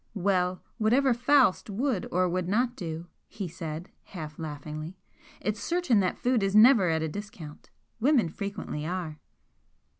[0.15, 4.97] "Well, whatever Faust would or would not do," he said, half laughingly
[5.39, 7.69] "it's certain that food is never at a discount.
[7.99, 9.19] Women frequently are."